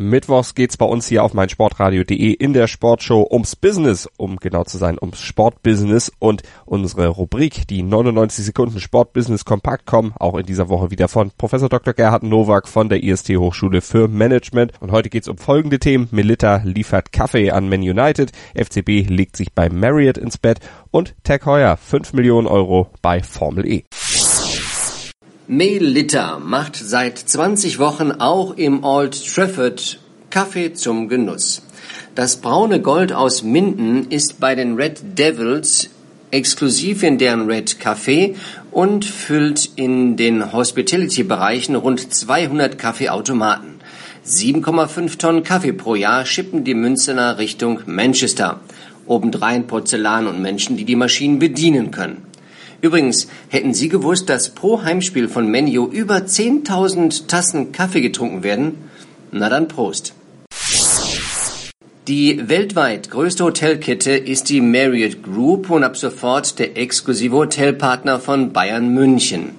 [0.00, 4.78] Mittwochs geht's bei uns hier auf meinsportradio.de in der Sportshow ums Business, um genau zu
[4.78, 10.70] sein, ums Sportbusiness und unsere Rubrik, die 99 Sekunden Sportbusiness kompakt kommen, auch in dieser
[10.70, 11.92] Woche wieder von Professor Dr.
[11.92, 14.72] Gerhard Nowak von der IST Hochschule für Management.
[14.80, 16.08] Und heute geht's um folgende Themen.
[16.12, 20.60] Melita liefert Kaffee an Man United, FCB legt sich bei Marriott ins Bett
[20.90, 23.84] und Tag Heuer 5 Millionen Euro bei Formel E.
[25.52, 29.98] Melita macht seit 20 Wochen auch im Old Trafford
[30.30, 31.62] Kaffee zum Genuss.
[32.14, 35.90] Das braune Gold aus Minden ist bei den Red Devils
[36.30, 38.36] exklusiv in deren Red Café
[38.70, 43.80] und füllt in den Hospitality-Bereichen rund 200 Kaffeeautomaten.
[44.24, 48.60] 7,5 Tonnen Kaffee pro Jahr schippen die Münzener Richtung Manchester.
[49.04, 52.29] Obendrein Porzellan und Menschen, die die Maschinen bedienen können.
[52.82, 58.90] Übrigens, hätten Sie gewusst, dass pro Heimspiel von Menu über 10.000 Tassen Kaffee getrunken werden?
[59.32, 60.14] Na dann Prost.
[62.08, 68.52] Die weltweit größte Hotelkette ist die Marriott Group und ab sofort der exklusive Hotelpartner von
[68.52, 69.50] Bayern München.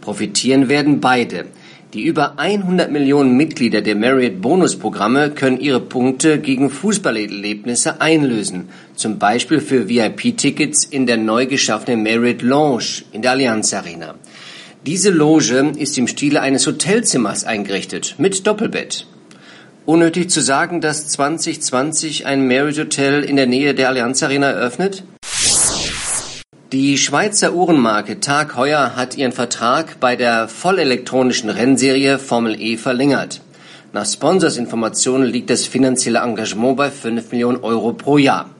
[0.00, 1.44] Profitieren werden beide.
[1.92, 9.18] Die über 100 Millionen Mitglieder der Marriott Bonusprogramme können ihre Punkte gegen Fußballerlebnisse einlösen, zum
[9.18, 14.14] Beispiel für VIP-Tickets in der neu geschaffenen Marriott Lounge in der Allianz Arena.
[14.86, 19.08] Diese Loge ist im Stile eines Hotelzimmers eingerichtet, mit Doppelbett.
[19.84, 25.02] Unnötig zu sagen, dass 2020 ein Marriott Hotel in der Nähe der Allianz Arena eröffnet?
[26.72, 33.40] Die Schweizer Uhrenmarke Tag Heuer hat ihren Vertrag bei der vollelektronischen Rennserie Formel E verlängert.
[33.92, 38.50] Nach Sponsorsinformationen liegt das finanzielle Engagement bei 5 Millionen Euro pro Jahr.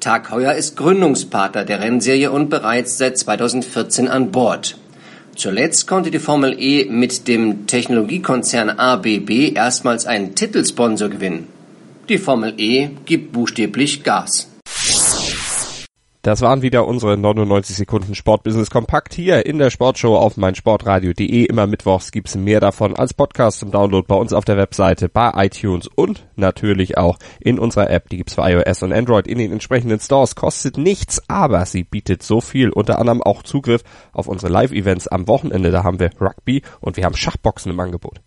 [0.00, 4.76] Tag Heuer ist Gründungspartner der Rennserie und bereits seit 2014 an Bord.
[5.34, 11.48] Zuletzt konnte die Formel E mit dem Technologiekonzern ABB erstmals einen Titelsponsor gewinnen.
[12.10, 14.48] Die Formel E gibt buchstäblich Gas.
[16.26, 21.44] Das waren wieder unsere 99 Sekunden Sportbusiness Kompakt hier in der Sportshow auf meinsportradio.de.
[21.44, 25.30] Immer mittwochs gibt's mehr davon als Podcast zum Download bei uns auf der Webseite, bei
[25.36, 28.08] iTunes und natürlich auch in unserer App.
[28.08, 30.34] Die gibt's für iOS und Android in den entsprechenden Stores.
[30.34, 32.70] Kostet nichts, aber sie bietet so viel.
[32.70, 35.70] Unter anderem auch Zugriff auf unsere Live-Events am Wochenende.
[35.70, 38.20] Da haben wir Rugby und wir haben Schachboxen im Angebot.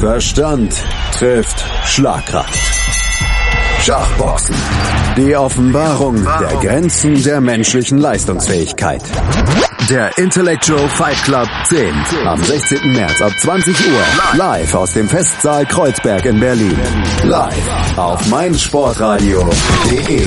[0.00, 0.74] Verstand
[1.12, 3.05] trifft Schlagkraft.
[3.86, 4.54] Schachboxen.
[5.16, 9.00] Die Offenbarung der Grenzen der menschlichen Leistungsfähigkeit.
[9.88, 11.94] Der Intellectual Fight Club 10
[12.24, 12.94] am 16.
[12.94, 16.76] März ab 20 Uhr live aus dem Festsaal Kreuzberg in Berlin.
[17.22, 20.26] Live auf meinsportradio.de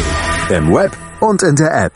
[0.56, 1.92] im Web und in der App.